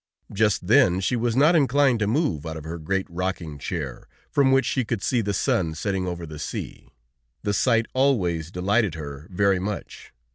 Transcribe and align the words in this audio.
Just 0.33 0.65
then 0.65 0.99
she 0.99 1.15
was 1.15 1.35
not 1.35 1.55
inclined 1.55 1.99
to 1.99 2.07
move 2.07 2.43
out 2.43 2.57
of 2.57 2.63
her 2.63 2.79
great 2.79 3.05
rocking 3.07 3.59
chair, 3.59 4.07
from 4.31 4.51
which 4.51 4.65
she 4.65 4.83
could 4.83 5.03
see 5.03 5.21
the 5.21 5.31
sun 5.31 5.75
setting 5.75 6.07
over 6.07 6.25
the 6.25 6.39
sea. 6.39 6.89
The 7.43 7.53
sight 7.53 7.85
always 7.93 8.49
delighted 8.49 8.95
her 8.95 9.27
very 9.29 9.59
much. 9.59 10.11